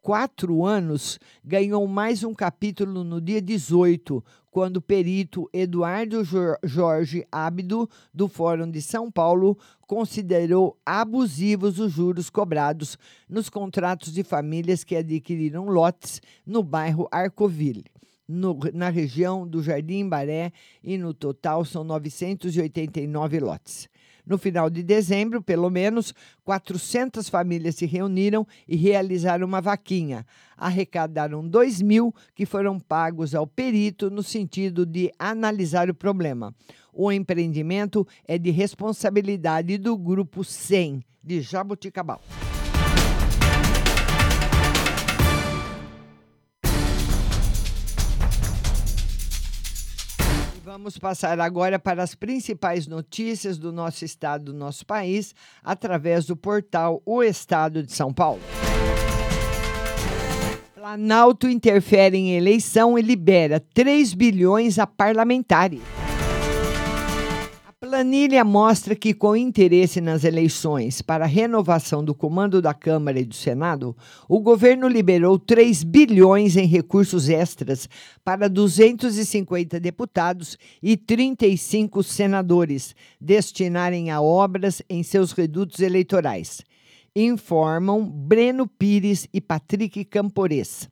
quatro 0.07 0.65
anos, 0.65 1.19
ganhou 1.43 1.85
mais 1.85 2.23
um 2.23 2.33
capítulo 2.33 3.03
no 3.03 3.19
dia 3.19 3.41
18, 3.41 4.23
quando 4.49 4.77
o 4.77 4.81
perito 4.81 5.49
Eduardo 5.51 6.23
Jorge 6.63 7.27
Ábido, 7.29 7.89
do 8.13 8.29
Fórum 8.29 8.71
de 8.71 8.81
São 8.81 9.11
Paulo, 9.11 9.57
considerou 9.81 10.77
abusivos 10.85 11.77
os 11.77 11.91
juros 11.91 12.29
cobrados 12.29 12.97
nos 13.27 13.49
contratos 13.49 14.13
de 14.13 14.23
famílias 14.23 14.81
que 14.81 14.95
adquiriram 14.95 15.65
lotes 15.65 16.21
no 16.45 16.63
bairro 16.63 17.09
Arcoville. 17.11 17.83
No, 18.25 18.57
na 18.73 18.87
região 18.87 19.45
do 19.45 19.61
Jardim 19.61 20.07
Baré 20.07 20.53
e 20.81 20.97
no 20.97 21.13
total 21.13 21.65
são 21.65 21.83
989 21.83 23.41
lotes. 23.41 23.89
No 24.27 24.37
final 24.37 24.69
de 24.69 24.83
dezembro, 24.83 25.41
pelo 25.41 25.69
menos 25.69 26.13
400 26.43 27.29
famílias 27.29 27.75
se 27.75 27.85
reuniram 27.85 28.45
e 28.67 28.75
realizaram 28.75 29.47
uma 29.47 29.61
vaquinha. 29.61 30.25
Arrecadaram 30.57 31.47
2 31.47 31.81
mil 31.81 32.13
que 32.35 32.45
foram 32.45 32.77
pagos 32.77 33.33
ao 33.33 33.47
perito 33.47 34.09
no 34.09 34.21
sentido 34.21 34.85
de 34.85 35.09
analisar 35.17 35.89
o 35.89 35.95
problema. 35.95 36.53
O 36.91 37.09
empreendimento 37.09 38.05
é 38.27 38.37
de 38.37 38.51
responsabilidade 38.51 39.77
do 39.77 39.97
Grupo 39.97 40.43
100 40.43 41.01
de 41.23 41.41
Jaboticabal. 41.41 42.21
Vamos 50.77 50.99
passar 50.99 51.39
agora 51.39 51.79
para 51.79 52.03
as 52.03 52.13
principais 52.13 52.85
notícias 52.85 53.57
do 53.57 53.71
nosso 53.71 54.05
estado, 54.05 54.53
do 54.53 54.53
nosso 54.53 54.85
país, 54.85 55.33
através 55.63 56.27
do 56.27 56.37
portal 56.37 57.01
O 57.03 57.23
Estado 57.23 57.81
de 57.81 57.91
São 57.91 58.13
Paulo. 58.13 58.39
Planalto 60.75 61.49
interfere 61.49 62.15
em 62.15 62.35
eleição 62.35 62.95
e 62.95 63.01
libera 63.01 63.59
3 63.73 64.13
bilhões 64.13 64.77
a 64.77 64.85
parlamentares. 64.85 65.81
Planilha 67.79 68.43
mostra 68.43 68.95
que, 68.95 69.13
com 69.13 69.35
interesse 69.35 70.01
nas 70.01 70.23
eleições 70.23 70.99
para 70.99 71.25
a 71.25 71.27
renovação 71.27 72.03
do 72.03 72.15
comando 72.15 72.59
da 72.59 72.73
Câmara 72.73 73.19
e 73.19 73.23
do 73.23 73.35
Senado, 73.35 73.95
o 74.27 74.39
governo 74.39 74.87
liberou 74.87 75.37
3 75.37 75.83
bilhões 75.83 76.57
em 76.57 76.65
recursos 76.65 77.29
extras 77.29 77.87
para 78.25 78.49
250 78.49 79.79
deputados 79.79 80.57
e 80.81 80.97
35 80.97 82.01
senadores 82.01 82.95
destinarem 83.21 84.09
a 84.09 84.19
obras 84.19 84.81
em 84.89 85.03
seus 85.03 85.31
redutos 85.31 85.79
eleitorais. 85.79 86.63
informam 87.15 88.03
Breno 88.03 88.65
Pires 88.67 89.27
e 89.31 89.39
Patrick 89.39 90.03
Campores. 90.05 90.89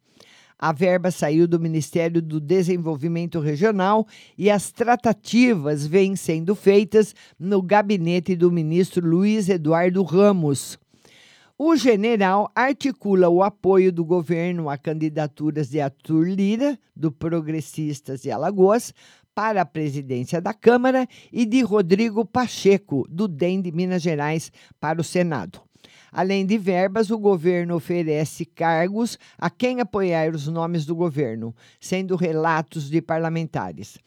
A 0.58 0.72
verba 0.72 1.12
saiu 1.12 1.48
do 1.48 1.60
Ministério 1.60 2.22
do 2.22 2.39
Desenvolvimento 2.39 3.39
Regional 3.39 4.08
e 4.38 4.50
as 4.50 4.72
tratativas 4.72 5.86
vêm 5.86 6.15
sendo 6.15 6.56
feitas 6.56 7.13
no 7.38 7.62
gabinete 7.62 8.36
do 8.36 8.50
ministro 8.50 9.06
Luiz 9.06 9.50
Eduardo 9.50 10.02
Ramos. 10.02 10.80
O 11.58 11.76
general 11.76 12.52
articula 12.56 13.30
o 13.30 13.44
apoio 13.44 13.91
do 13.91 14.04
governo 14.04 14.70
a 14.70 14.78
candidaturas 14.78 15.70
de 15.70 15.80
Arthur 15.80 16.28
Lira, 16.28 16.78
do 16.96 17.12
Progressistas 17.12 18.22
de 18.22 18.32
Alagoas, 18.32 18.94
para 19.34 19.62
a 19.62 19.65
presidência 19.65 20.41
da 20.41 20.54
Câmara 20.54 21.06
e 21.32 21.46
de 21.46 21.62
Rodrigo 21.62 22.26
Pacheco, 22.26 23.06
do 23.10 23.28
DEM 23.28 23.62
de 23.62 23.72
Minas 23.72 24.02
Gerais, 24.02 24.52
para 24.80 25.02
o 25.02 25.04
Senado. 25.04 25.64
Além 26.17 26.45
de 26.45 26.58
verbas, 26.58 27.12
o 27.12 27.19
governo 27.19 27.75
oferece 27.75 28.45
cargos 28.45 29.19
a 29.38 29.49
quem 29.49 29.82
apoiar 29.82 30.34
os 30.34 30.47
nomes 30.47 30.86
do 30.86 30.95
governo, 30.95 31.54
sendo 31.78 32.15
relatos 32.15 32.89
de 32.89 33.01
parlamentares. 33.01 33.97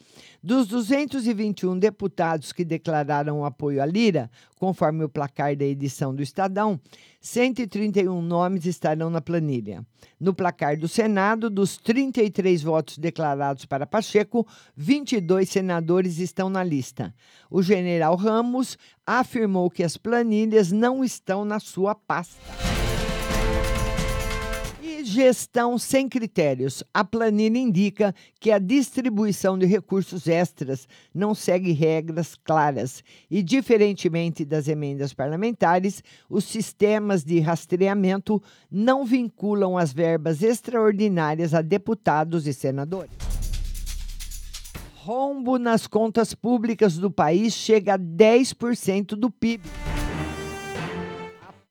Dos 0.41 0.67
221 0.67 1.77
deputados 1.77 2.53
que 2.53 2.63
declararam 2.63 3.43
apoio 3.43 3.83
à 3.83 3.85
Lira, 3.85 4.31
conforme 4.57 5.03
o 5.03 5.09
placar 5.09 5.53
da 5.53 5.65
edição 5.65 6.15
do 6.15 6.23
Estadão, 6.23 6.79
131 7.19 8.21
nomes 8.21 8.65
estarão 8.65 9.09
na 9.09 9.19
planilha. 9.19 9.85
No 10.17 10.33
placar 10.33 10.77
do 10.79 10.87
Senado, 10.87 11.49
dos 11.49 11.75
33 11.75 12.63
votos 12.63 12.97
declarados 12.97 13.65
para 13.65 13.85
Pacheco, 13.85 14.47
22 14.77 15.49
senadores 15.49 16.19
estão 16.19 16.49
na 16.49 16.63
lista. 16.63 17.13
O 17.51 17.61
general 17.61 18.15
Ramos 18.15 18.77
afirmou 19.05 19.69
que 19.69 19.83
as 19.83 19.97
planilhas 19.97 20.71
não 20.71 21.03
estão 21.03 21.43
na 21.43 21.59
sua 21.59 21.93
pasta. 21.93 22.68
Gestão 25.03 25.77
sem 25.77 26.07
critérios. 26.07 26.83
A 26.93 27.03
planilha 27.03 27.57
indica 27.57 28.13
que 28.39 28.51
a 28.51 28.59
distribuição 28.59 29.57
de 29.57 29.65
recursos 29.65 30.27
extras 30.27 30.87
não 31.13 31.33
segue 31.33 31.71
regras 31.71 32.35
claras 32.35 33.03
e, 33.29 33.41
diferentemente 33.41 34.43
das 34.43 34.67
emendas 34.67 35.13
parlamentares, 35.13 36.03
os 36.29 36.43
sistemas 36.43 37.23
de 37.23 37.39
rastreamento 37.39 38.41
não 38.71 39.05
vinculam 39.05 39.77
as 39.77 39.93
verbas 39.93 40.41
extraordinárias 40.41 41.53
a 41.53 41.61
deputados 41.61 42.47
e 42.47 42.53
senadores. 42.53 43.11
Rombo 44.95 45.57
nas 45.57 45.87
contas 45.87 46.33
públicas 46.33 46.97
do 46.97 47.09
país 47.09 47.53
chega 47.53 47.95
a 47.95 47.99
10% 47.99 49.15
do 49.15 49.31
PIB 49.31 49.78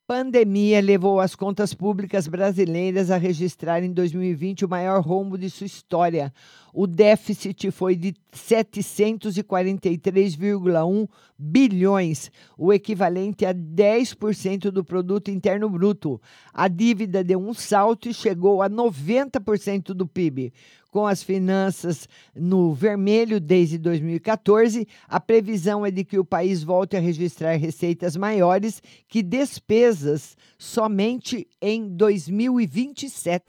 pandemia 0.09 0.81
levou 0.81 1.21
as 1.21 1.37
contas 1.37 1.73
públicas 1.75 2.27
brasileiras 2.27 3.11
a 3.11 3.19
registrar 3.19 3.83
em 3.83 3.93
2020 3.93 4.65
o 4.65 4.69
maior 4.69 5.03
rombo 5.03 5.37
de 5.37 5.51
sua 5.51 5.67
história. 5.67 6.33
O 6.73 6.87
déficit 6.87 7.71
foi 7.71 7.95
de 7.95 8.15
743,1 8.33 11.07
bilhões, 11.39 12.33
o 12.57 12.73
equivalente 12.73 13.45
a 13.45 13.53
10% 13.53 14.71
do 14.71 14.83
produto 14.83 15.31
interno 15.31 15.69
bruto. 15.69 16.19
A 16.55 16.69
dívida 16.69 17.23
deu 17.23 17.39
um 17.39 17.53
salto 17.53 18.09
e 18.09 18.15
chegou 18.15 18.63
a 18.63 18.71
90% 18.71 19.93
do 19.93 20.07
PIB 20.07 20.55
com 20.91 21.07
as 21.07 21.23
finanças 21.23 22.09
no 22.35 22.73
vermelho 22.73 23.41
desde 23.41 23.79
2014, 23.79 24.87
a 25.07 25.21
previsão 25.21 25.85
é 25.85 25.91
de 25.91 26.05
que 26.05 26.19
o 26.19 26.25
país 26.25 26.63
volte 26.63 26.97
a 26.97 27.01
registrar 27.01 27.57
receitas 27.57 28.17
maiores 28.17 28.83
que 29.09 29.23
despesas 29.23 30.37
somente 30.59 31.47
em 31.61 31.89
2027. 31.89 33.45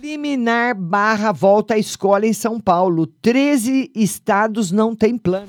Liminar 0.00 0.74
barra 0.74 1.32
volta 1.32 1.74
à 1.74 1.78
escola 1.78 2.26
em 2.26 2.32
São 2.32 2.60
Paulo. 2.60 3.06
13 3.06 3.90
estados 3.94 4.70
não 4.70 4.94
têm 4.94 5.18
plano. 5.18 5.48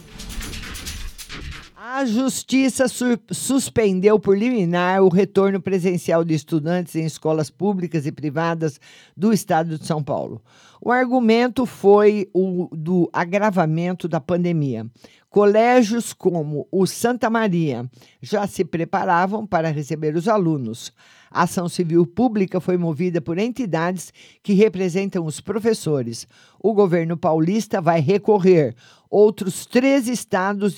A 1.82 2.04
Justiça 2.04 2.88
suspendeu 3.32 4.20
por 4.20 4.38
liminar 4.38 5.02
o 5.02 5.08
retorno 5.08 5.62
presencial 5.62 6.26
de 6.26 6.34
estudantes 6.34 6.94
em 6.94 7.06
escolas 7.06 7.50
públicas 7.50 8.06
e 8.06 8.12
privadas 8.12 8.82
do 9.15 9.32
estado 9.32 9.78
de 9.78 9.86
São 9.86 10.04
Paulo. 10.04 10.42
O 10.82 10.92
argumento 10.92 11.65
foi 11.65 12.30
o 12.34 12.68
do 12.74 13.10
agravamento 13.13 14.10
da 14.10 14.20
pandemia. 14.20 14.86
Colégios 15.30 16.12
como 16.12 16.68
o 16.70 16.86
Santa 16.86 17.30
Maria 17.30 17.89
já 18.22 18.46
se 18.46 18.65
preparavam 18.65 19.48
para 19.48 19.72
receber 19.72 20.18
os 20.18 20.28
alunos. 20.28 20.92
A 21.32 21.44
ação 21.44 21.70
civil 21.70 22.06
pública 22.06 22.60
foi 22.60 22.78
movida 22.78 23.22
por 23.22 23.38
entidades 23.38 24.12
que 24.44 24.52
representam 24.52 25.26
os 25.26 25.39
professores. 25.39 26.28
O 26.60 26.74
governo 26.74 27.15
paulista 27.15 27.80
vai 27.80 28.02
recorrer. 28.02 28.76
Outros 29.10 29.65
três 29.65 30.10
estados 30.10 30.76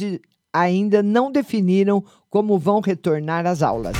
ainda 0.54 1.02
não 1.02 1.32
definiram 1.32 2.04
como 2.30 2.58
vão 2.58 2.80
retornar 2.80 3.46
às 3.46 3.62
aulas. 3.62 3.96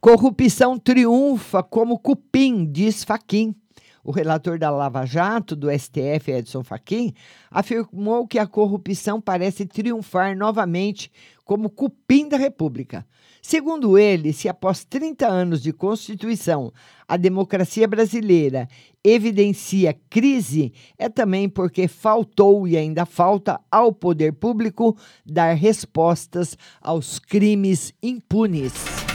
Corrupção 0.00 0.78
triunfa 0.78 1.62
como 1.62 1.98
cupim, 1.98 2.64
diz 2.64 3.04
Faquim. 3.04 3.54
O 4.02 4.10
relator 4.10 4.58
da 4.58 4.70
Lava 4.70 5.04
Jato, 5.04 5.54
do 5.54 5.70
STF, 5.70 6.30
Edson 6.30 6.64
Fachin, 6.64 7.12
afirmou 7.50 8.26
que 8.26 8.38
a 8.38 8.46
corrupção 8.46 9.20
parece 9.20 9.66
triunfar 9.66 10.36
novamente 10.36 11.10
como 11.44 11.68
cupim 11.68 12.28
da 12.28 12.36
República. 12.36 13.04
Segundo 13.42 13.98
ele, 13.98 14.32
se 14.32 14.48
após 14.48 14.84
30 14.84 15.26
anos 15.26 15.62
de 15.62 15.72
Constituição 15.72 16.72
a 17.08 17.16
democracia 17.16 17.88
brasileira 17.88 18.68
evidencia 19.02 19.98
crise, 20.08 20.72
é 20.96 21.08
também 21.08 21.48
porque 21.48 21.88
faltou 21.88 22.68
e 22.68 22.76
ainda 22.76 23.04
falta 23.04 23.58
ao 23.70 23.92
poder 23.92 24.34
público 24.34 24.96
dar 25.26 25.54
respostas 25.54 26.56
aos 26.80 27.18
crimes 27.18 27.92
impunes. 28.02 29.09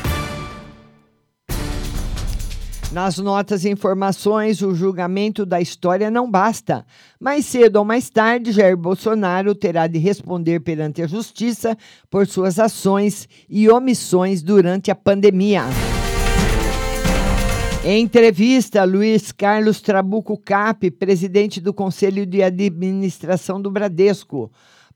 Nas 2.92 3.18
notas 3.18 3.66
e 3.66 3.70
informações, 3.70 4.62
o 4.62 4.74
julgamento 4.74 5.46
da 5.46 5.60
história 5.60 6.10
não 6.10 6.30
basta. 6.30 6.86
Mais 7.20 7.46
cedo 7.46 7.78
ou 7.78 7.86
mais 7.86 8.10
tarde, 8.10 8.52
Jair 8.52 8.78
Bolsonaro 8.78 9.54
terá 9.54 9.88
de 9.88 9.98
responder 9.98 10.62
perante 10.62 11.02
a 11.02 11.08
justiça 11.08 11.78
por 12.10 12.26
suas 12.28 12.60
ações 12.60 13.28
e 13.50 13.70
omissões 13.70 14.42
durante 14.42 14.92
a 14.92 14.96
pandemia. 14.96 15.64
Em 17.84 18.02
entrevista, 18.02 18.84
Luiz 18.84 19.32
Carlos 19.32 19.82
Trabuco 19.82 20.38
Cap, 20.38 20.90
presidente 20.92 21.62
do 21.62 21.74
Conselho 21.74 22.26
de 22.26 22.42
Administração 22.42 23.62
do 23.62 23.70
Bradesco, 23.70 24.52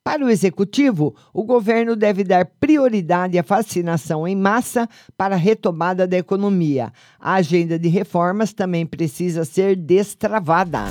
para 0.09 0.25
o 0.25 0.29
executivo, 0.31 1.15
o 1.31 1.43
governo 1.43 1.95
deve 1.95 2.23
dar 2.23 2.43
prioridade 2.43 3.37
à 3.37 3.43
vacinação 3.43 4.27
em 4.27 4.35
massa 4.35 4.89
para 5.15 5.35
a 5.35 5.37
retomada 5.37 6.07
da 6.07 6.17
economia. 6.17 6.91
A 7.19 7.35
agenda 7.35 7.77
de 7.77 7.89
reformas 7.89 8.51
também 8.51 8.87
precisa 8.87 9.45
ser 9.45 9.75
destravada. 9.75 10.85